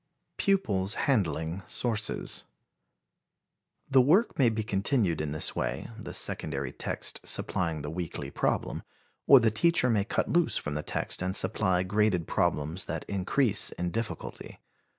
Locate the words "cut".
10.03-10.27